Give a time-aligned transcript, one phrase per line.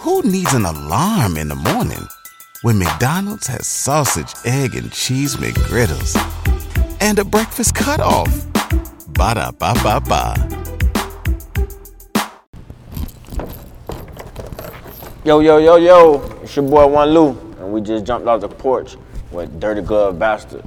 [0.00, 2.08] Who needs an alarm in the morning
[2.62, 6.16] when McDonald's has sausage, egg, and cheese McGriddles
[7.02, 8.46] and a breakfast cutoff?
[9.08, 10.34] Ba da ba ba ba.
[15.22, 18.48] Yo, yo, yo, yo, it's your boy One Lou, and we just jumped off the
[18.48, 18.96] porch
[19.30, 20.64] with Dirty Glove Bastard.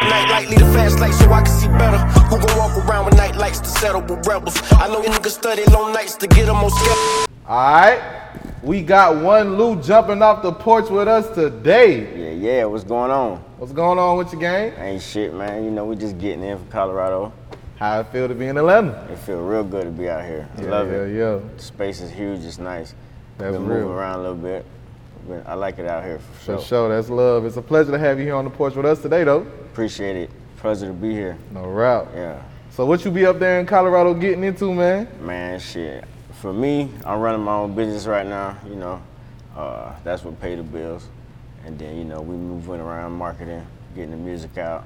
[0.00, 1.98] Night light, need a fast light so I can see better.
[1.98, 4.58] Who gon' walk around with night lights to settle with rebels?
[4.72, 7.26] I know niggas study long nights to get them on schedule.
[7.46, 8.21] Alright,
[8.62, 12.34] we got one Lou jumping off the porch with us today.
[12.36, 13.38] Yeah, yeah, what's going on?
[13.58, 14.72] What's going on with your game?
[14.78, 15.64] Ain't shit, man.
[15.64, 17.32] You know, we just getting in from Colorado.
[17.76, 19.08] How it feel to be in Atlanta?
[19.10, 20.48] It feel real good to be out here.
[20.56, 21.16] I Yeah, love yeah, it.
[21.16, 21.38] yeah.
[21.56, 22.94] The space is huge, it's nice.
[23.38, 23.78] That's Been real.
[23.80, 24.64] moving around a little bit.
[25.28, 26.56] But I like it out here for sure.
[26.58, 26.68] For sure.
[26.68, 27.44] sure, that's love.
[27.44, 29.40] It's a pleasure to have you here on the porch with us today, though.
[29.40, 30.30] Appreciate it.
[30.58, 31.36] Pleasure to be here.
[31.52, 32.08] No route.
[32.14, 32.40] Yeah.
[32.70, 35.08] So what you be up there in Colorado getting into, man?
[35.20, 36.04] Man, shit.
[36.42, 38.58] For me, I'm running my own business right now.
[38.68, 39.00] You know,
[39.54, 41.06] uh, that's what pay the bills.
[41.64, 44.84] And then, you know, we moving around marketing, getting the music out.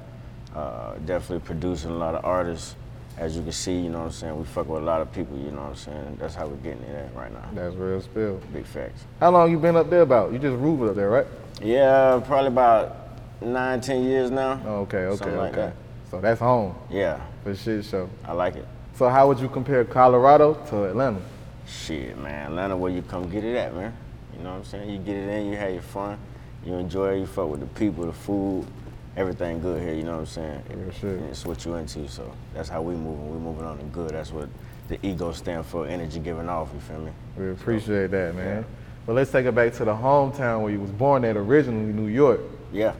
[0.54, 2.76] Uh, definitely producing a lot of artists.
[3.16, 4.38] As you can see, you know what I'm saying.
[4.38, 5.38] We fuck with a lot of people.
[5.38, 6.18] You know what I'm saying.
[6.20, 7.48] That's how we're getting it at right now.
[7.54, 8.38] That's real spill.
[8.52, 9.06] Big facts.
[9.18, 10.34] How long you been up there about?
[10.34, 11.26] You just moved up there, right?
[11.62, 14.60] Yeah, probably about nine, ten years now.
[14.66, 15.60] Oh, okay, okay, Something like okay.
[15.68, 15.76] that.
[16.10, 18.10] So that's home Yeah, for shit show.
[18.26, 18.68] I like it.
[18.96, 21.22] So how would you compare Colorado to Atlanta?
[21.66, 22.46] Shit, man.
[22.48, 23.92] Atlanta, where you come get it at, man.
[24.36, 24.90] You know what I'm saying?
[24.90, 26.18] You get it in, you have your fun,
[26.64, 28.66] you enjoy it, you fuck with the people, the food,
[29.16, 29.94] everything good here.
[29.94, 30.62] You know what I'm saying?
[30.70, 32.06] And it's what you into.
[32.08, 33.32] So that's how we moving.
[33.32, 34.10] We moving on the good.
[34.10, 34.48] That's what
[34.88, 35.86] the ego stand for.
[35.86, 36.70] Energy giving off.
[36.74, 37.12] You feel me?
[37.36, 38.58] We appreciate that, man.
[38.58, 38.68] yeah.
[39.06, 42.08] But let's take it back to the hometown where you was born at originally, New
[42.08, 42.40] York.
[42.72, 42.92] Yeah.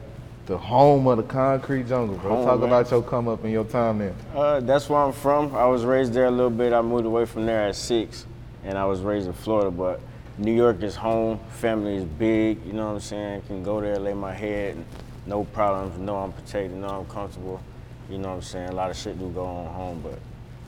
[0.45, 2.35] The home of the concrete jungle, bro.
[2.37, 2.69] Home, Talk man.
[2.69, 4.13] about your come up and your time there.
[4.33, 5.53] Uh, that's where I'm from.
[5.53, 6.71] I was raised there a little bit.
[6.71, 8.25] I moved away from there at six,
[8.67, 9.71] and I was raised in Florida.
[9.71, 9.99] But
[10.37, 11.39] New York is home.
[11.49, 12.63] Family is big.
[12.65, 13.41] You know what I'm saying?
[13.43, 14.77] Can go there, lay my head,
[15.25, 15.97] no problems.
[15.97, 16.77] Know I'm protected.
[16.77, 17.61] Know I'm comfortable.
[18.09, 18.69] You know what I'm saying?
[18.69, 20.19] A lot of shit do go on home, but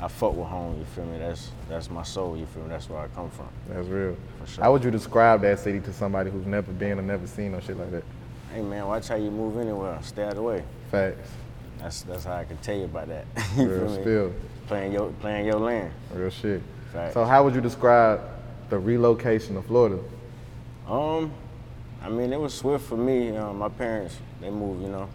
[0.02, 0.80] I fuck with home.
[0.80, 1.18] You feel me?
[1.20, 2.38] That's that's my soul.
[2.38, 2.70] You feel me?
[2.70, 3.50] That's where I come from.
[3.70, 4.16] That's real.
[4.40, 4.64] For sure.
[4.64, 7.60] How would you describe that city to somebody who's never been or never seen no
[7.60, 8.04] shit like that?
[8.54, 10.00] Hey man, watch how you move anywhere.
[10.02, 10.64] Stay out of the way.
[10.90, 11.30] Facts.
[11.78, 13.26] That's that's how I can tell you about that.
[13.58, 14.02] you Real feel me?
[14.02, 14.34] spill.
[14.68, 15.92] Playing your playing your land.
[16.14, 16.62] Real shit.
[16.92, 17.14] Facts.
[17.14, 18.22] So how would you describe
[18.70, 20.00] the relocation to Florida?
[20.88, 21.32] Um,
[22.02, 23.36] I mean, it was swift for me.
[23.36, 25.08] Um, my parents, they move, you know,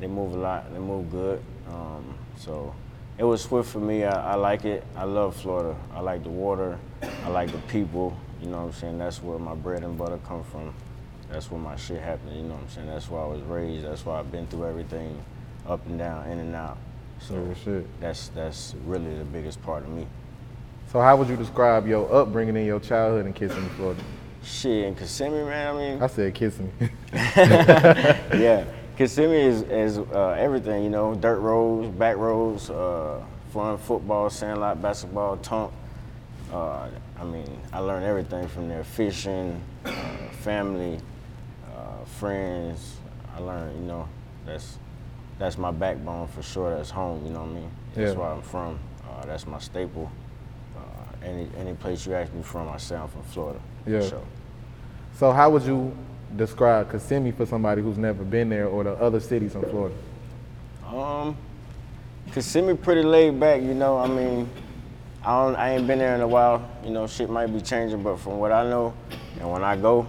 [0.00, 0.72] they move a lot.
[0.72, 1.42] They move good.
[1.68, 2.74] Um, so
[3.16, 4.04] it was swift for me.
[4.04, 4.84] I, I like it.
[4.96, 5.76] I love Florida.
[5.92, 6.78] I like the water.
[7.24, 8.16] I like the people.
[8.40, 8.98] You know what I'm saying?
[8.98, 10.72] That's where my bread and butter come from.
[11.28, 12.36] That's where my shit happened.
[12.36, 12.86] You know what I'm saying?
[12.86, 13.84] That's where I was raised.
[13.84, 15.20] That's why I've been through everything,
[15.66, 16.78] up and down, in and out.
[17.20, 18.00] So shit.
[18.00, 20.06] that's that's really the biggest part of me.
[20.90, 24.02] So how would you describe your upbringing in your childhood in Kissimmee, Florida?
[24.42, 25.76] Shit, in Kissimmee, man.
[25.76, 26.70] I mean, I said Kissimmee.
[27.12, 28.64] yeah,
[28.96, 33.22] Kissimmee is, is uh, everything, you know, dirt roads, back roads, uh,
[33.52, 35.72] fun football, sandlot, basketball, tunk.
[36.50, 36.88] Uh,
[37.20, 39.90] I mean, I learned everything from there, fishing, uh,
[40.40, 40.98] family,
[41.76, 42.96] uh, friends.
[43.36, 44.08] I learned, you know,
[44.46, 44.78] that's
[45.38, 46.74] that's my backbone for sure.
[46.74, 47.70] That's home, you know what I mean?
[47.94, 48.18] That's Yeah.
[48.18, 48.78] where I'm from.
[49.04, 50.10] Uh, that's my staple.
[51.22, 53.60] Any any place you ask me from, I say I'm from Florida.
[53.86, 54.06] Yeah.
[54.06, 54.22] sure.
[55.14, 55.96] so how would you
[56.36, 59.94] describe Kissimmee for somebody who's never been there or the other cities in Florida?
[60.86, 61.36] Um,
[62.32, 63.98] Kissimmee pretty laid back, you know.
[63.98, 64.48] I mean,
[65.24, 66.68] I don't, I ain't been there in a while.
[66.84, 68.94] You know, shit might be changing, but from what I know,
[69.40, 70.06] and when I go,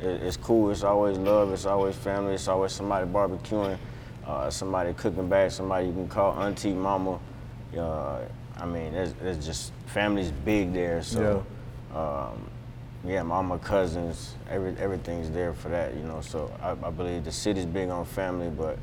[0.00, 0.70] it, it's cool.
[0.70, 1.52] It's always love.
[1.52, 2.34] It's always family.
[2.34, 3.78] It's always somebody barbecuing,
[4.26, 7.18] uh, somebody cooking back, somebody you can call auntie, mama.
[7.76, 8.20] Uh,
[8.60, 11.02] I mean, it's, just family's big there.
[11.02, 11.44] So,
[11.94, 12.50] um,
[13.06, 15.94] yeah, mama, cousins, every, everything's there for that.
[15.94, 18.78] You know, so I, I believe the city's big on family, but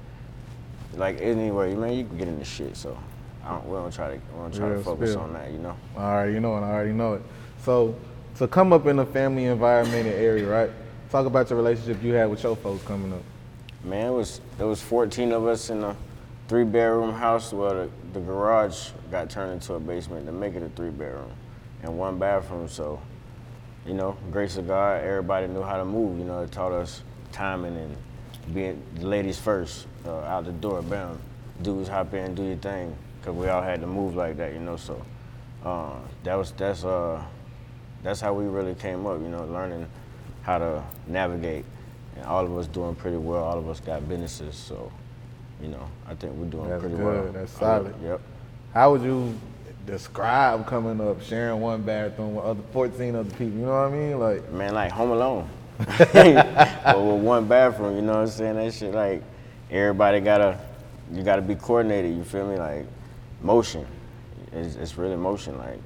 [0.93, 2.77] like anywhere, you man, you can get into shit.
[2.77, 2.97] So
[3.43, 5.23] I don't, we don't try to we don't try to focus spill.
[5.23, 5.75] on that, you know.
[5.97, 6.61] I already know it.
[6.61, 7.21] I already know it.
[7.59, 7.95] So
[8.37, 10.69] to come up in a family environment and area, right?
[11.09, 13.21] Talk about your relationship you had with your folks coming up.
[13.83, 15.95] Man, it was there was 14 of us in a
[16.47, 17.51] three bedroom house.
[17.51, 21.31] Well, the, the garage got turned into a basement to make it a three bedroom
[21.83, 22.67] and one bathroom.
[22.67, 23.01] So,
[23.85, 26.19] you know, grace of God, everybody knew how to move.
[26.19, 27.97] You know, it taught us timing and
[28.53, 31.19] being ladies first, uh, out the door, bam.
[31.61, 34.53] Dudes hop in, do your thing, cause we all had to move like that.
[34.53, 35.01] You know, so
[35.63, 37.23] uh, that was that's uh
[38.03, 39.21] that's how we really came up.
[39.21, 39.87] You know, learning
[40.41, 41.65] how to navigate
[42.15, 43.43] and all of us doing pretty well.
[43.43, 44.91] All of us got businesses, so
[45.61, 47.05] you know, I think we're doing That's pretty good.
[47.05, 47.31] well.
[47.31, 47.87] That's I solid.
[47.87, 47.95] it.
[48.03, 48.21] Yep.
[48.73, 49.33] How would you
[49.85, 53.45] describe coming up, sharing one bathroom with other 14 other people.
[53.45, 54.19] You know what I mean?
[54.19, 55.49] Like, Man, like Home Alone.
[55.77, 58.55] but with one bathroom, you know what I'm saying?
[58.55, 59.21] That shit like
[59.69, 60.57] everybody gotta
[61.11, 62.55] you gotta be coordinated, you feel me?
[62.55, 62.85] Like
[63.41, 63.85] motion.
[64.53, 65.79] It's, it's really motion, like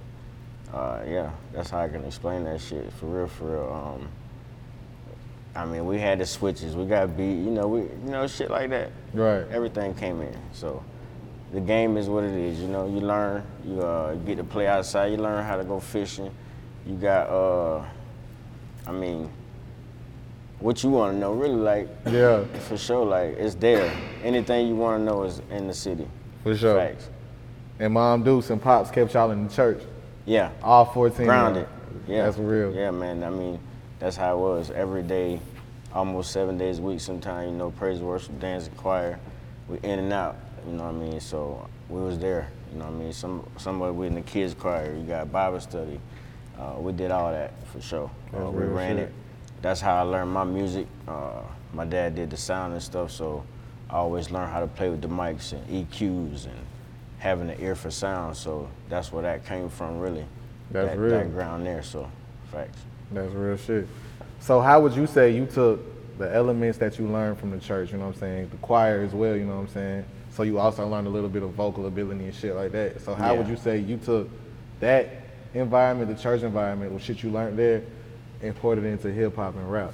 [0.71, 3.97] uh, yeah, that's how I can explain that shit for real, for real.
[3.97, 4.07] Um,
[5.55, 8.49] I mean, we had the switches, we got beat, you know, we, you know, shit
[8.49, 8.91] like that.
[9.13, 9.45] Right.
[9.51, 10.35] Everything came in.
[10.53, 10.83] So
[11.51, 12.59] the game is what it is.
[12.59, 15.79] You know, you learn, you uh, get to play outside, you learn how to go
[15.79, 16.31] fishing.
[16.85, 17.83] You got, uh,
[18.87, 19.29] I mean,
[20.59, 23.91] what you want to know, really, like, yeah, for sure, like, it's there.
[24.23, 26.07] Anything you want to know is in the city.
[26.43, 26.75] for sure.
[26.75, 27.09] Facts.
[27.79, 29.81] And Mom Deuce and Pops kept y'all in the church.
[30.25, 30.51] Yeah.
[30.61, 31.25] All 14.
[31.25, 31.67] Grounded.
[32.07, 32.25] Yeah.
[32.25, 32.73] That's real.
[32.73, 33.23] Yeah, man.
[33.23, 33.59] I mean,
[33.99, 34.71] that's how it was.
[34.71, 35.39] Every day,
[35.93, 39.19] almost seven days a week sometimes, you know, praise worship, dance, and choir.
[39.67, 41.19] We in and out, you know what I mean?
[41.19, 43.13] So we was there, you know what I mean?
[43.13, 45.99] Some somebody we in the kids choir, you got Bible study.
[46.57, 48.11] Uh, we did all that for sure.
[48.33, 49.07] Uh, we ran shit.
[49.07, 49.13] it.
[49.61, 50.87] That's how I learned my music.
[51.07, 51.41] Uh,
[51.73, 53.43] my dad did the sound and stuff, so
[53.89, 56.59] I always learned how to play with the mics and EQs and
[57.19, 58.35] having an ear for sound.
[58.35, 60.25] So that's where that came from, really.
[60.71, 61.11] That's that, real.
[61.11, 62.09] That ground there, so
[62.51, 62.79] facts.
[63.11, 63.87] That's real shit.
[64.39, 65.79] So how would you say you took
[66.17, 69.01] the elements that you learned from the church, you know what I'm saying, the choir
[69.01, 70.05] as well, you know what I'm saying?
[70.31, 73.01] So you also learned a little bit of vocal ability and shit like that.
[73.01, 74.29] So how would you say you took
[74.79, 75.09] that
[75.53, 77.81] environment, the church environment, or shit you learned there,
[78.41, 79.93] and poured it into hip hop and rap?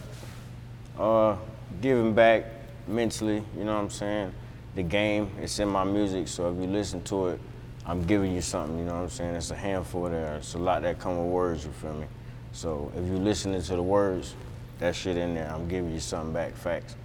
[1.00, 1.38] Uh,
[1.82, 2.46] giving back
[2.88, 4.34] mentally, you know what I'm saying?
[4.76, 7.40] The game, it's in my music, so if you listen to it,
[7.86, 9.36] I'm giving you something, you know what I'm saying?
[9.36, 10.36] It's a handful there.
[10.38, 12.08] It's a lot that come with words, you feel me?
[12.56, 14.34] So if you're listening to the words,
[14.80, 16.96] that shit in there, I'm giving you something back, facts.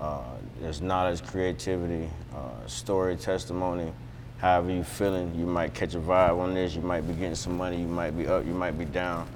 [0.00, 0.22] Uh,
[0.60, 3.92] there's knowledge, creativity, uh, story, testimony,
[4.38, 5.34] however you feeling.
[5.36, 8.12] You might catch a vibe on this, you might be getting some money, you might
[8.12, 9.26] be up, you might be down.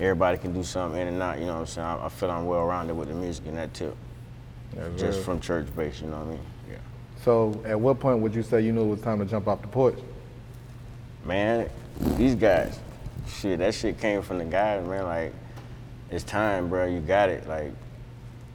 [0.00, 1.86] Everybody can do something in and out, you know what I'm saying?
[1.86, 3.94] I, I feel I'm well rounded with the music and that tip.
[4.74, 6.46] That's Just from church base, you know what I mean?
[6.68, 6.76] Yeah.
[7.24, 9.62] So at what point would you say you knew it was time to jump off
[9.62, 10.00] the porch?
[11.24, 11.70] Man,
[12.16, 12.80] these guys,
[13.26, 15.04] shit, that shit came from the guys, man.
[15.04, 15.32] Like,
[16.10, 16.86] it's time, bro.
[16.86, 17.46] You got it.
[17.48, 17.72] Like,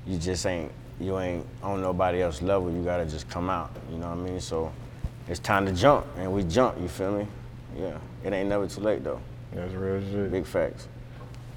[0.05, 2.71] you just ain't, you ain't on nobody else level.
[2.71, 3.71] You gotta just come out.
[3.91, 4.39] You know what I mean?
[4.39, 4.71] So,
[5.27, 6.79] it's time to jump, and we jump.
[6.81, 7.27] You feel me?
[7.77, 7.97] Yeah.
[8.23, 9.19] It ain't never too late though.
[9.53, 10.31] That's real shit.
[10.31, 10.87] Big facts.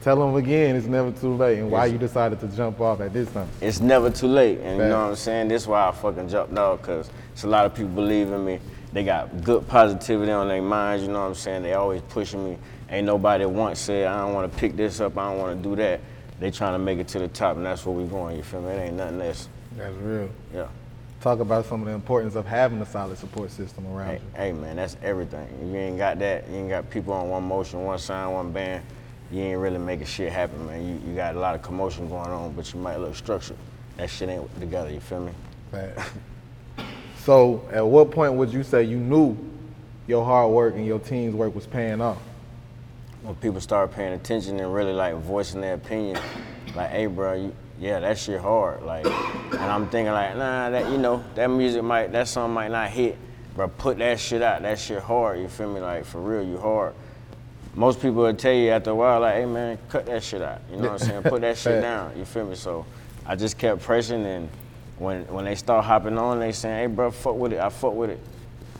[0.02, 1.92] Tell them again, it's never too late, and why Yes.
[1.92, 3.48] you decided to jump off at this time.
[3.60, 5.48] It's never too late, and you know what I'm saying.
[5.48, 8.60] This why I fucking jumped off, cause it's a lot of people believe in me.
[8.92, 11.04] They got good positivity on their minds.
[11.04, 11.62] You know what I'm saying.
[11.62, 12.58] They always pushing me.
[12.88, 15.16] Ain't nobody once said I don't want to pick this up.
[15.16, 16.00] I don't want to do that.
[16.40, 18.36] They trying to make it to the top, and that's where we going.
[18.36, 18.70] You feel me?
[18.70, 19.48] It ain't nothing less.
[19.76, 20.30] That's real.
[20.52, 20.68] Yeah.
[21.20, 24.20] Talk about some of the importance of having a solid support system around Hey, you.
[24.36, 25.46] hey, man, that's everything.
[25.62, 28.52] If you ain't got that, you ain't got people on one motion, one sign, one
[28.52, 28.82] band.
[29.30, 30.84] You ain't really making shit happen, man.
[30.84, 33.58] You, you got a lot of commotion going on, but you might look structured.
[33.98, 34.90] That shit ain't together.
[34.90, 35.32] You feel me?
[35.70, 36.10] Facts.
[37.24, 39.36] So, at what point would you say you knew
[40.06, 42.18] your hard work and your team's work was paying off?
[43.22, 46.18] when people start paying attention and really like voicing their opinion,
[46.74, 48.82] like, hey, bro, you, yeah, that shit hard.
[48.82, 52.70] Like, and I'm thinking like, nah, that you know, that music might, that song might
[52.70, 53.18] not hit,
[53.56, 54.62] but put that shit out.
[54.62, 55.38] That shit hard.
[55.40, 55.80] You feel me?
[55.80, 56.94] Like for real, you hard.
[57.74, 60.60] Most people would tell you after a while, like, hey man, cut that shit out.
[60.70, 61.22] You know what I'm saying?
[61.24, 62.18] Put that shit down.
[62.18, 62.56] You feel me?
[62.56, 62.84] So
[63.26, 64.48] I just kept pressing, and
[65.00, 67.58] when when they start hopping on, they saying, hey, bro, fuck with it.
[67.58, 68.20] I fuck with it.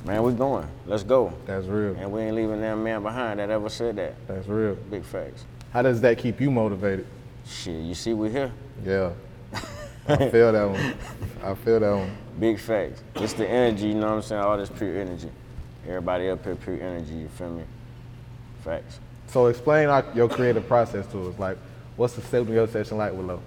[0.04, 0.66] Man, we going.
[0.86, 1.32] Let's go.
[1.46, 1.96] That's real.
[1.96, 4.14] And we ain't leaving that man behind that ever said that.
[4.28, 4.74] That's real.
[4.90, 5.44] Big facts.
[5.72, 7.06] How does that keep you motivated?
[7.46, 8.52] Shit, you see we here.
[8.84, 9.12] Yeah.
[10.08, 10.94] I feel that one.
[11.42, 12.16] I feel that one.
[12.38, 13.02] Big facts.
[13.16, 14.42] It's the energy, you know what I'm saying?
[14.42, 15.30] All this pure energy.
[15.86, 17.64] Everybody up here, pure energy, you feel me?
[18.62, 19.00] Facts.
[19.28, 21.38] So explain our, your creative process to us.
[21.38, 21.56] Like,
[21.96, 23.40] what's the studio session like with Lo?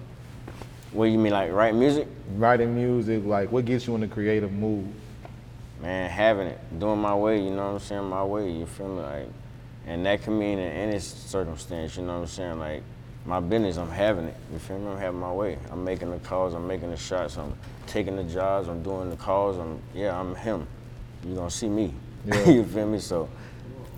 [0.94, 2.06] What you mean, like write music?
[2.36, 4.86] Writing music, like what gets you in the creative mood?
[5.82, 8.04] Man, having it, doing my way, you know what I'm saying?
[8.04, 9.02] My way, you feel me?
[9.02, 9.28] Like,
[9.88, 12.58] and that can mean in any circumstance, you know what I'm saying?
[12.60, 12.84] Like,
[13.26, 14.92] my business, I'm having it, you feel me?
[14.92, 15.58] I'm having my way.
[15.72, 17.52] I'm making the calls, I'm making the shots, I'm
[17.88, 20.64] taking the jobs, I'm doing the calls, I'm, yeah, I'm him.
[21.26, 21.92] You're gonna see me.
[22.24, 22.48] Yeah.
[22.50, 23.00] you feel me?
[23.00, 23.28] So,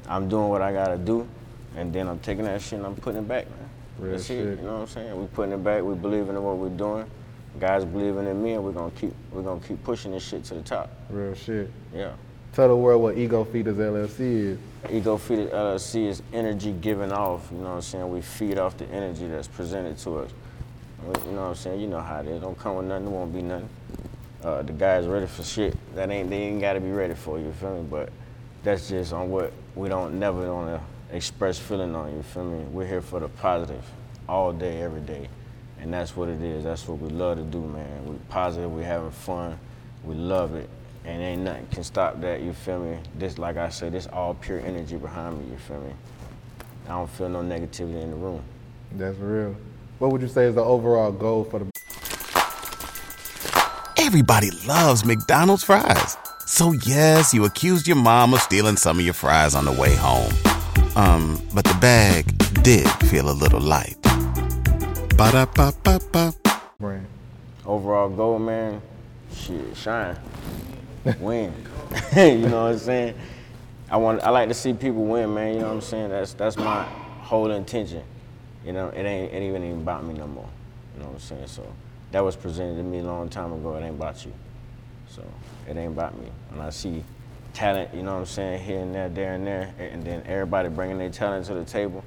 [0.08, 1.28] I'm doing what I gotta do,
[1.76, 3.65] and then I'm taking that shit and I'm putting it back, man.
[3.98, 4.58] Real That's shit.
[4.58, 5.20] you know what I'm saying?
[5.20, 7.06] We putting it back, we believing in what we're doing.
[7.58, 10.54] Guys believing in me, and we're gonna keep, we're gonna keep pushing this shit to
[10.54, 10.90] the top.
[11.08, 11.70] Real shit.
[11.94, 12.12] Yeah.
[12.52, 14.58] Tell the world what Ego Feeders LLC is.
[14.90, 17.48] Ego Feeders LLC is energy given off.
[17.50, 18.10] You know what I'm saying?
[18.10, 20.30] We feed off the energy that's presented to us.
[21.02, 21.80] We- You know what I'm saying?
[21.80, 22.40] You know how it is.
[22.42, 23.68] Don't come with nothing, it won't be nothing.
[24.44, 27.38] Uh, the guys ready for shit that ain't they ain't gotta be ready for.
[27.38, 27.86] You feel me?
[27.90, 28.10] But
[28.62, 32.14] that's just on what we don't never want to express feeling on.
[32.14, 32.64] You feel me?
[32.64, 33.84] We're here for the positive,
[34.28, 35.28] all day, every day,
[35.80, 36.64] and that's what it is.
[36.64, 38.06] That's what we love to do, man.
[38.06, 38.72] We positive.
[38.72, 39.58] We having fun.
[40.04, 40.68] We love it,
[41.04, 42.42] and ain't nothing can stop that.
[42.42, 42.98] You feel me?
[43.18, 45.50] This, like I said, this all pure energy behind me.
[45.52, 45.92] You feel me?
[46.86, 48.42] I don't feel no negativity in the room.
[48.92, 49.56] That's real.
[49.98, 51.66] What would you say is the overall goal for the
[53.98, 56.16] Everybody loves McDonald's fries.
[56.46, 59.96] So yes, you accused your mom of stealing some of your fries on the way
[59.96, 60.32] home.
[60.96, 62.24] Um, but the bag
[62.62, 63.96] did feel a little light.
[65.18, 66.32] Ba-da-ba-ba-ba.
[66.80, 67.06] brand?
[67.66, 68.80] overall goal, man,
[69.34, 70.16] shit, shine,
[71.20, 71.52] win.
[72.16, 73.14] you know what I'm saying?
[73.90, 75.54] I want, I like to see people win, man.
[75.54, 76.08] You know what I'm saying?
[76.08, 76.84] That's that's my
[77.20, 78.02] whole intention.
[78.64, 80.48] You know, it ain't it ain't even about me no more.
[80.94, 81.46] You know what I'm saying?
[81.46, 81.70] So
[82.12, 83.76] that was presented to me a long time ago.
[83.76, 84.32] It ain't about you.
[85.08, 85.22] So
[85.68, 86.28] it ain't about me.
[86.48, 87.04] When I see
[87.56, 90.68] talent, you know what I'm saying, here and there, there and there, and then everybody
[90.68, 92.04] bringing their talent to the table.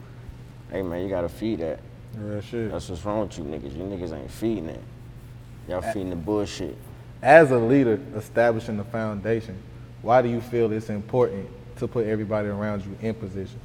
[0.72, 1.80] Hey man, you gotta feed that.
[2.16, 2.72] Real shit.
[2.72, 3.76] That's what's wrong with you niggas.
[3.76, 4.82] You niggas ain't feeding it.
[5.68, 6.78] Y'all feeding the bullshit.
[7.22, 9.58] As a leader establishing the foundation,
[10.04, 13.60] why do you feel it's important to put everybody around you in position?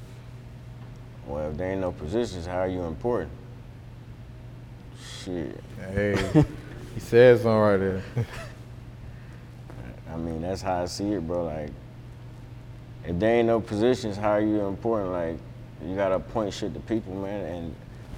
[1.26, 3.30] Well, if there ain't no positions, how are you important?
[5.22, 5.62] Shit.
[5.92, 6.16] Hey,
[6.94, 8.02] he said something right there.
[10.44, 11.44] That's how I see it, bro.
[11.44, 11.70] Like,
[13.04, 15.12] if there ain't no positions, how are you important?
[15.12, 15.36] Like,
[15.84, 17.44] you gotta point shit to people, man.
[17.46, 17.74] And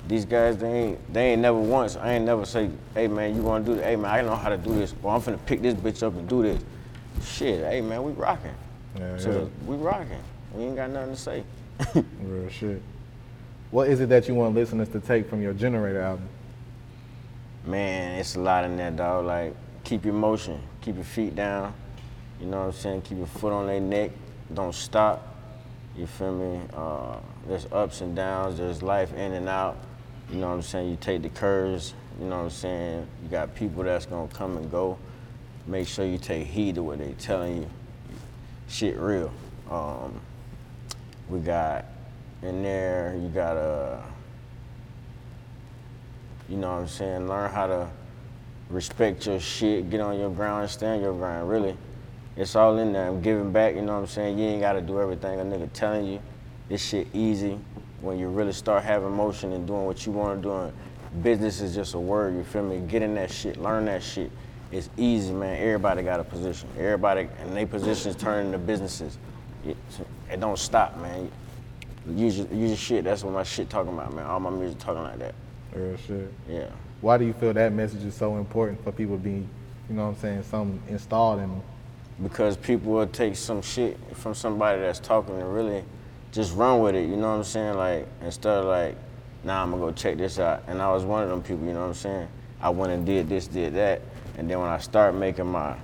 [0.06, 1.96] these guys, they ain't, they ain't never once.
[1.96, 3.84] I ain't never say, hey man, you wanna do this?
[3.84, 4.94] Hey man, I know how to do this.
[5.02, 6.62] Well, I'm finna pick this bitch up and do this.
[7.24, 8.54] Shit, hey man, we rocking.
[8.98, 9.68] Yeah, So yeah.
[9.68, 10.22] we rocking.
[10.54, 11.44] We ain't got nothing to say.
[12.22, 12.82] Real shit.
[13.70, 16.28] What is it that you want listeners to take from your Generator album?
[17.64, 19.26] Man, it's a lot in there, dog.
[19.26, 21.74] Like, keep your motion, keep your feet down.
[22.40, 23.02] You know what I'm saying?
[23.02, 24.10] Keep your foot on their neck.
[24.52, 25.34] Don't stop.
[25.96, 26.60] You feel me?
[26.74, 27.16] Uh,
[27.46, 28.58] there's ups and downs.
[28.58, 29.76] There's life in and out.
[30.30, 30.90] You know what I'm saying?
[30.90, 31.94] You take the curves.
[32.20, 33.06] You know what I'm saying?
[33.22, 34.98] You got people that's gonna come and go.
[35.66, 37.70] Make sure you take heed to what they telling you.
[38.68, 39.32] Shit real.
[39.70, 40.20] Um,
[41.28, 41.86] we got
[42.42, 43.18] in there.
[43.20, 44.02] You gotta.
[46.48, 47.28] you know what I'm saying?
[47.28, 47.88] Learn how to
[48.70, 51.76] respect your shit, get on your ground, and stand your ground, really.
[52.36, 53.08] It's all in there.
[53.08, 54.38] I'm giving back, you know what I'm saying?
[54.38, 56.20] You ain't gotta do everything a nigga telling you.
[56.68, 57.58] This shit easy
[58.00, 60.52] when you really start having motion and doing what you wanna do.
[60.52, 60.72] And
[61.22, 62.80] business is just a word, you feel me?
[62.80, 64.30] Get in that shit, learn that shit.
[64.70, 65.56] It's easy, man.
[65.62, 66.68] Everybody got a position.
[66.76, 69.16] Everybody, and they positions turn into businesses.
[69.64, 69.76] It,
[70.30, 71.30] it don't stop, man.
[72.08, 73.04] Use your, use your shit.
[73.04, 74.26] That's what my shit talking about, man.
[74.26, 75.34] All my music talking like that.
[75.72, 76.32] Real shit.
[76.48, 76.68] Yeah.
[77.00, 79.46] Why do you feel that message is so important for people to be, you
[79.90, 81.62] know what I'm saying, some installed in them?
[82.22, 85.84] Because people will take some shit from somebody that's talking and really
[86.32, 87.76] just run with it, you know what I'm saying?
[87.76, 88.96] Like, instead of like,
[89.44, 90.64] nah, I'm gonna go check this out.
[90.66, 92.28] And I was one of them people, you know what I'm saying?
[92.60, 94.02] I went and did this, did that.
[94.38, 95.76] And then when I start making my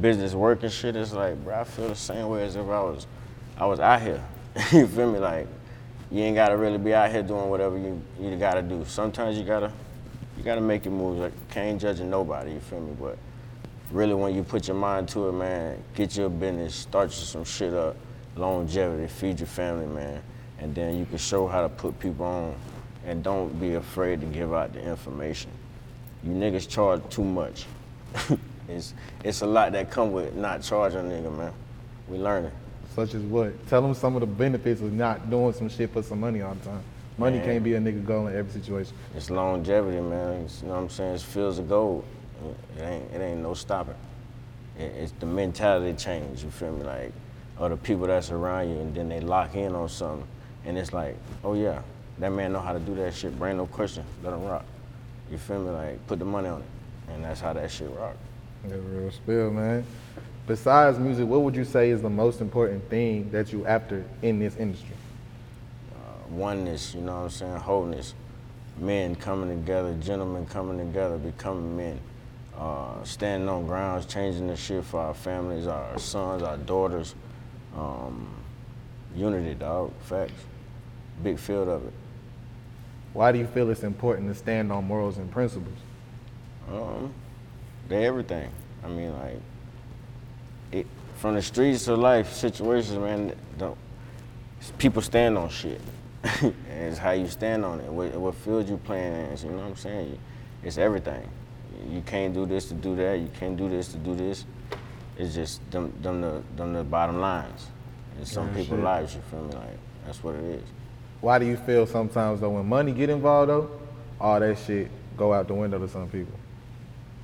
[0.00, 2.80] business work and shit, it's like, bro, I feel the same way as if I
[2.80, 3.06] was,
[3.56, 4.24] I was out here.
[4.72, 5.18] you feel me?
[5.18, 5.46] Like,
[6.10, 8.84] you ain't gotta really be out here doing whatever you, you gotta do.
[8.86, 9.72] Sometimes you gotta,
[10.36, 11.20] you gotta make your moves.
[11.20, 12.94] Like, can't judging nobody, you feel me?
[12.98, 13.18] But
[13.92, 17.44] really when you put your mind to it, man, get your business, start you some
[17.44, 17.94] shit up,
[18.36, 20.22] longevity, feed your family, man,
[20.58, 22.54] and then you can show how to put people on,
[23.04, 25.50] and don't be afraid to give out the information.
[26.24, 27.66] You niggas charge too much.
[28.68, 28.94] it's
[29.24, 31.52] it's a lot that come with not charging a nigga, man.
[32.08, 32.52] We learning.
[32.94, 33.66] Such as what?
[33.68, 36.54] Tell them some of the benefits of not doing some shit for some money all
[36.54, 36.82] the time.
[37.18, 37.46] Money Man.
[37.46, 38.94] can't be a nigga goal in every situation.
[39.14, 40.44] It's longevity, man.
[40.44, 41.14] It's, you know what I'm saying?
[41.14, 42.04] It's fields of gold.
[42.76, 43.94] It ain't it ain't no stopping.
[44.78, 46.42] It, it's the mentality change.
[46.42, 46.84] You feel me?
[46.84, 47.12] Like,
[47.58, 50.26] or the people that's around you, and then they lock in on something,
[50.64, 51.82] and it's like, oh yeah,
[52.18, 53.38] that man know how to do that shit.
[53.38, 54.04] Bring no question.
[54.22, 54.64] Let him rock.
[55.30, 55.70] You feel me?
[55.70, 58.16] Like, put the money on it, and that's how that shit rock.
[58.64, 59.84] Real spill, man.
[60.46, 64.38] Besides music, what would you say is the most important thing that you after in
[64.38, 64.96] this industry?
[65.94, 68.14] Uh, oneness, you know what I'm saying, wholeness,
[68.78, 72.00] men coming together, gentlemen coming together, becoming men,
[72.58, 77.14] uh, standing on grounds, changing the shit for our families, our sons, our daughters,
[77.76, 78.28] um,
[79.14, 80.44] unity, dog, facts,
[81.22, 81.92] big field of it.
[83.12, 85.78] Why do you feel it's important to stand on morals and principles?
[86.70, 87.12] Um,
[87.88, 88.50] they everything.
[88.84, 89.40] I mean, like,
[90.72, 93.76] it, from the streets to life situations, man, don't,
[94.78, 95.80] people stand on shit.
[96.42, 99.56] and it's how you stand on it, what, what field you playing in, you know
[99.56, 100.18] what I'm saying?
[100.62, 101.28] It's everything.
[101.90, 104.44] You can't do this to do that, you can't do this to do this.
[105.18, 107.66] It's just them, them, the, them the bottom lines.
[108.20, 109.14] It's some Real people's lives.
[109.14, 109.54] You feel me?
[109.54, 110.64] Like that's what it is.
[111.20, 113.70] Why do you feel sometimes though when money get involved though,
[114.20, 116.34] all that shit go out the window to some people?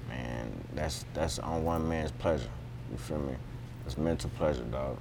[0.09, 2.51] Man, that's that's on one man's pleasure.
[2.91, 3.35] You feel me?
[3.87, 4.99] It's mental pleasure, dog.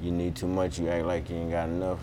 [0.00, 1.98] You need too much, you act like you ain't got enough.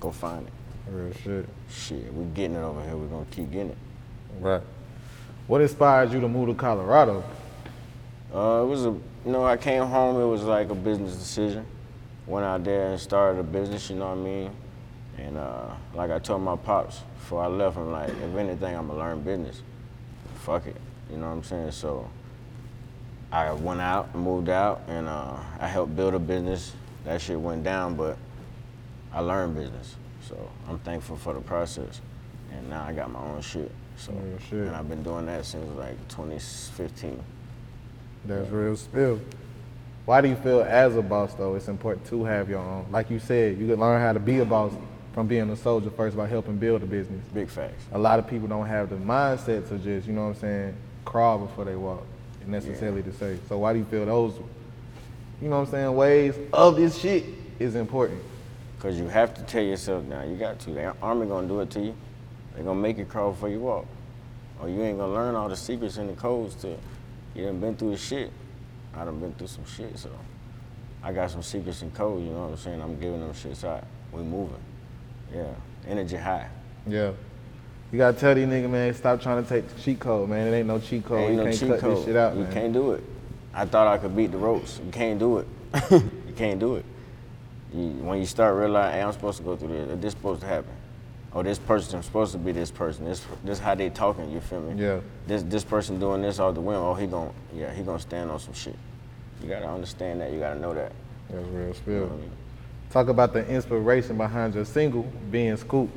[0.00, 0.52] Go find it.
[0.90, 1.48] Real shit.
[1.70, 2.96] Shit, we getting it over here.
[2.96, 3.78] We're gonna keep getting it.
[4.40, 4.62] Right.
[5.46, 7.24] What inspired you to move to Colorado?
[8.32, 10.20] Uh, it was a, you know, I came home.
[10.20, 11.66] It was like a business decision.
[12.26, 13.90] Went out there and started a business.
[13.90, 14.50] You know what I mean?
[15.18, 18.86] And uh, like I told my pops before I left, I'm like, if anything, I'm
[18.86, 19.62] gonna learn business.
[20.36, 20.76] Fuck it.
[21.10, 21.72] You know what I'm saying?
[21.72, 22.08] So
[23.32, 26.72] I went out, moved out, and uh, I helped build a business.
[27.04, 28.16] That shit went down, but
[29.12, 29.96] I learned business.
[30.26, 32.00] So I'm thankful for the process.
[32.52, 33.72] And now I got my own shit.
[33.96, 34.12] So
[34.48, 34.66] shit.
[34.66, 37.22] and I've been doing that since like 2015.
[38.24, 39.20] That's real spill.
[40.04, 42.86] Why do you feel as a boss though it's important to have your own?
[42.90, 44.72] Like you said, you can learn how to be a boss
[45.12, 47.24] from being a soldier first by helping build a business.
[47.34, 47.84] Big facts.
[47.92, 50.76] A lot of people don't have the mindset to just, you know what I'm saying,
[51.04, 52.04] crawl before they walk,
[52.46, 53.38] necessarily to say.
[53.48, 54.34] So why do you feel those,
[55.40, 57.24] you know what I'm saying, ways of this shit
[57.58, 58.20] is important?
[58.80, 60.70] Cause you have to tell yourself now, you got to.
[60.70, 61.94] The army gonna do it to you.
[62.56, 63.86] They gonna make you crawl before you walk.
[64.60, 66.76] Or you ain't gonna learn all the secrets and the codes to,
[67.34, 68.30] you done been through the shit.
[68.94, 70.10] I done been through some shit, so
[71.02, 72.80] I got some secrets and codes, you know what I'm saying?
[72.80, 73.84] I'm giving them shits out.
[74.12, 74.60] We moving.
[75.34, 75.46] Yeah,
[75.88, 76.48] energy high.
[76.86, 77.12] Yeah.
[77.90, 80.46] You gotta tell these niggas, man, stop trying to take the cheat code, man.
[80.46, 81.20] It ain't no cheat code.
[81.20, 81.96] Ain't you no can't cheat cut code.
[81.96, 82.52] this shit out, you man.
[82.52, 83.04] can't do it.
[83.54, 84.80] I thought I could beat the ropes.
[84.84, 85.46] You can't do it.
[85.90, 86.84] you can't do it.
[87.74, 90.00] You, when you start realizing, hey, I'm supposed to go through this.
[90.00, 90.72] This supposed to happen.
[91.34, 93.06] Oh, this person supposed to be this person.
[93.06, 94.30] This this how they talking.
[94.30, 94.82] You feel me?
[94.82, 95.00] Yeah.
[95.26, 96.76] This this person doing this off the whim.
[96.76, 98.76] Oh, he gon' yeah he gonna stand on some shit.
[99.42, 100.32] You gotta understand that.
[100.32, 100.92] You gotta know that.
[101.30, 102.30] That's real You know I mean?
[102.90, 105.90] Talk about the inspiration behind your single, Benz Coupe.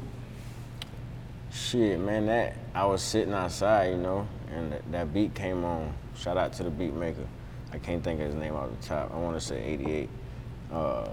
[1.52, 5.94] Shit, man, that I was sitting outside, you know, and that, that beat came on.
[6.18, 7.28] Shout out to the beat maker.
[7.74, 9.12] I can't think of his name off the top.
[9.14, 10.10] I want to say 88,
[10.72, 11.10] uh,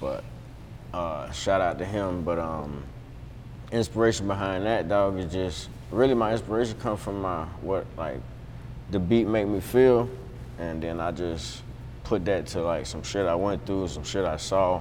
[0.00, 0.22] but
[0.94, 2.22] uh, shout out to him.
[2.22, 2.84] But um,
[3.72, 8.20] inspiration behind that dog is just really my inspiration comes from my what like
[8.90, 10.08] the beat make me feel,
[10.58, 11.62] and then I just
[12.04, 14.80] put that to like some shit I went through, some shit I saw,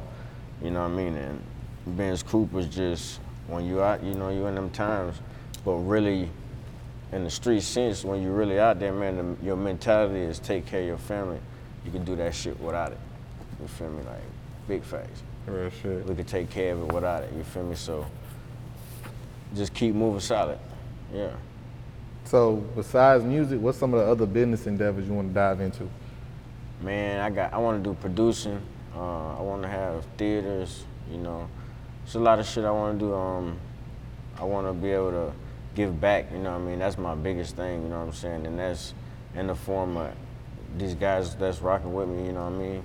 [0.61, 1.15] you know what I mean?
[1.15, 1.41] And
[1.87, 5.15] Benz Coupe was just when you out, you know, you in them times,
[5.63, 6.29] but really
[7.11, 10.65] in the street sense, when you really out there, man, the, your mentality is take
[10.65, 11.39] care of your family.
[11.85, 12.99] You can do that shit without it.
[13.61, 14.03] You feel me?
[14.03, 14.21] Like
[14.67, 15.23] big facts.
[15.45, 16.05] Real shit.
[16.05, 17.33] We could take care of it without it.
[17.35, 17.75] You feel me?
[17.75, 18.05] So
[19.55, 20.59] just keep moving solid.
[21.13, 21.31] Yeah.
[22.25, 25.89] So besides music, what's some of the other business endeavors you want to dive into?
[26.81, 27.53] Man, I got.
[27.53, 28.61] I want to do producing.
[28.95, 30.85] Uh, I want to have theaters.
[31.11, 31.49] You know,
[32.03, 33.13] it's a lot of shit I want to do.
[33.13, 33.59] Um,
[34.37, 35.33] I want to be able to
[35.75, 36.31] give back.
[36.31, 36.79] You know what I mean?
[36.79, 37.83] That's my biggest thing.
[37.83, 38.47] You know what I'm saying?
[38.47, 38.93] And that's
[39.35, 40.13] in the form of
[40.77, 42.27] these guys that's rocking with me.
[42.27, 42.83] You know what I mean?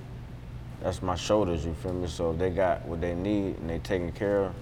[0.82, 1.64] That's my shoulders.
[1.64, 2.08] You feel me?
[2.08, 4.54] So if they got what they need and they taken care of,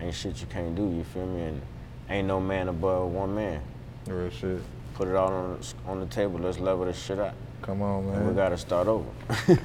[0.00, 0.82] ain't shit you can't do.
[0.82, 1.42] You feel me?
[1.42, 1.62] And
[2.08, 3.62] ain't no man above one man.
[4.06, 4.60] Real shit.
[4.94, 6.38] Put it all on on the table.
[6.40, 7.34] Let's level this shit out.
[7.62, 9.08] Come on, And we gotta start over.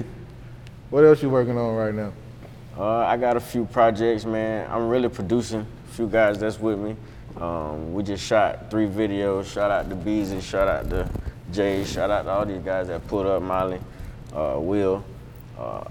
[0.92, 2.14] What else you working on right now?
[2.78, 4.70] Uh, I got a few projects, man.
[4.70, 5.62] I'm really producing.
[5.62, 6.96] A few guys that's with me.
[7.38, 9.52] Um, we just shot three videos.
[9.52, 10.40] Shout out to Beezy.
[10.42, 11.10] Shout out to
[11.52, 11.84] Jay.
[11.84, 13.80] Shout out to all these guys that put up Molly,
[14.34, 15.04] uh, Will,
[15.58, 15.86] uh,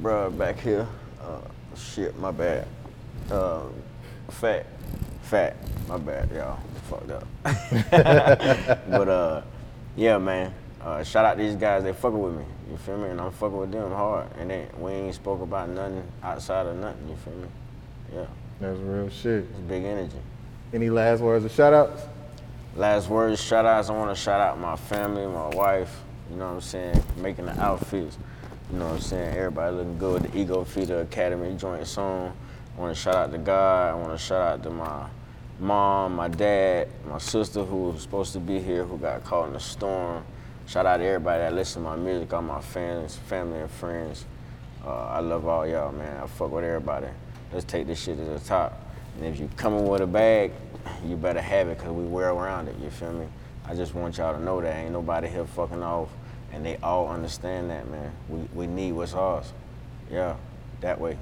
[0.00, 0.88] bruh back here.
[1.22, 1.40] Uh,
[1.76, 2.66] shit, my bad.
[3.30, 3.64] Uh,
[4.30, 4.66] fat,
[5.22, 5.56] fat.
[5.88, 6.58] My bad, y'all.
[6.88, 7.26] Fucked up.
[8.90, 9.42] but uh,
[9.96, 10.54] yeah, man.
[10.80, 11.82] Uh, shout out to these guys.
[11.82, 12.44] They fucking with me.
[12.70, 13.10] You feel me?
[13.10, 14.28] And I'm fucking with them hard.
[14.38, 17.08] And they, we ain't spoke about nothing outside of nothing.
[17.08, 17.48] You feel me?
[18.14, 18.26] Yeah,
[18.60, 19.44] That's real shit.
[19.50, 20.16] it's big energy.
[20.72, 22.02] Any last words or shout outs?
[22.76, 23.90] Last words, shout outs.
[23.90, 26.00] I want to shout out my family, my wife.
[26.30, 27.02] You know what I'm saying?
[27.18, 28.16] Making the outfits.
[28.72, 29.36] You know what I'm saying?
[29.36, 30.22] Everybody looking good.
[30.22, 32.32] The Ego Feeder Academy joint song.
[32.76, 33.90] I want to shout out to God.
[33.90, 35.06] I want to shout out to my
[35.58, 39.52] mom, my dad, my sister who was supposed to be here who got caught in
[39.52, 40.24] the storm.
[40.66, 44.24] Shout out to everybody that listen to my music, all my fans, family and friends.
[44.84, 46.22] Uh, I love all y'all, man.
[46.22, 47.08] I fuck with everybody.
[47.52, 48.80] Let's take this shit to the top.
[49.16, 50.52] And if you coming with a bag,
[51.04, 53.26] you better have it because we wear around it, you feel me?
[53.66, 56.08] I just want y'all to know that ain't nobody here fucking off.
[56.52, 58.12] And they all understand that, man.
[58.28, 59.52] We, we need what's ours.
[60.10, 60.36] Yeah,
[60.80, 61.16] that way.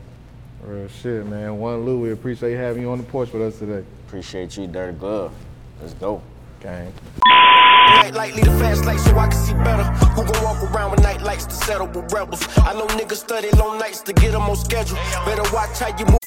[0.63, 1.59] Real shit, man.
[1.59, 3.85] One Lou, we appreciate having you on the porch with us today.
[4.07, 5.33] Appreciate you, Dirty Glove.
[5.81, 6.21] Let's go.
[6.61, 6.93] Gang.
[7.27, 9.85] Night light, lead a fast light so I can see better.
[9.85, 12.47] Who gon' walk around with night lights to settle with rebels?
[12.59, 14.99] I know niggas study long nights to get them on schedule.
[15.25, 16.19] Better watch how you move.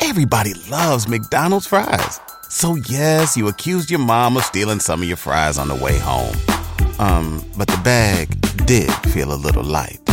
[0.00, 2.20] Everybody loves McDonald's fries.
[2.48, 5.98] So yes, you accused your mom of stealing some of your fries on the way
[5.98, 6.36] home.
[6.98, 8.28] Um, but the bag
[8.66, 10.03] did feel a little light.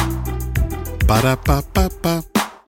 [1.12, 2.31] Ba-da-ba-ba-ba.